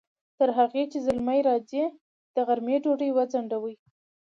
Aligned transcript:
تر 0.39 0.49
هغې 0.57 0.83
چې 0.91 0.97
زلمی 1.07 1.39
راځي، 1.47 1.83
د 2.35 2.37
غرمې 2.47 2.77
ډوډۍ 2.83 3.09
وځڼډوئ! 3.13 3.75